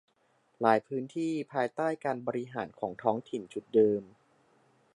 [0.61, 4.03] หลายพื้นที่ภายใต้การบริหารของท้องถิ่นชุดเดิม